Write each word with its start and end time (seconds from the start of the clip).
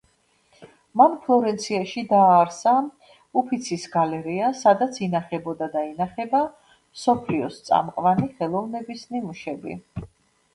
მან 0.99 1.11
ფლორენციაში 1.25 2.01
დააარსა 2.13 2.71
უფიცის 3.41 3.85
გალერეა 3.97 4.49
სადაც 4.61 4.97
ინახებოდა 5.09 5.69
და 5.75 5.85
ინახება 5.91 6.41
მსოფლიოს 6.47 7.61
წამყვანი 7.69 8.29
ხელოვნების 8.41 9.05
ნიმუშები. 9.15 9.77